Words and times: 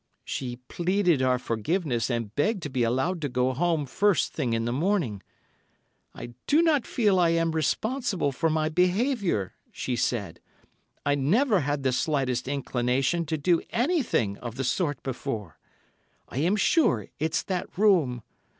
"She 0.25 0.55
pleaded 0.67 1.21
our 1.21 1.37
forgiveness 1.37 2.09
and 2.09 2.33
begged 2.33 2.63
to 2.63 2.69
be 2.69 2.81
allowed 2.81 3.21
to 3.21 3.29
go 3.29 3.53
home 3.53 3.85
first 3.85 4.33
thing 4.33 4.53
in 4.53 4.65
the 4.65 4.73
morning. 4.73 5.21
'I 6.15 6.33
do 6.47 6.63
not 6.63 6.87
feel 6.87 7.19
I 7.19 7.29
am 7.29 7.51
responsible 7.51 8.31
for 8.31 8.49
my 8.49 8.67
behaviour,' 8.67 9.53
she 9.71 9.95
said. 9.95 10.39
'I 11.05 11.13
never 11.17 11.59
had 11.59 11.83
the 11.83 11.91
slightest 11.91 12.47
inclination 12.47 13.27
to 13.27 13.37
do 13.37 13.61
anything 13.69 14.39
of 14.39 14.55
the 14.55 14.63
sort 14.63 15.03
before. 15.03 15.59
I 16.29 16.39
am 16.39 16.55
sure 16.55 17.07
it's 17.19 17.43
that 17.43 17.67
room. 17.77 18.23